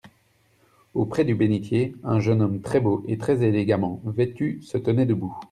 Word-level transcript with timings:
Auprès 0.95 1.25
du 1.25 1.35
bénitier, 1.35 1.95
un 2.03 2.19
jeune 2.19 2.41
homme 2.41 2.59
très 2.61 2.79
beau 2.79 3.03
et 3.07 3.19
très 3.19 3.43
élégamment 3.43 4.01
vêtu 4.03 4.59
se 4.63 4.79
tenait 4.79 5.05
debout. 5.05 5.37